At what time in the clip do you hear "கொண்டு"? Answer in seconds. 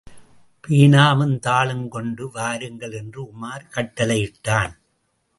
1.87-2.31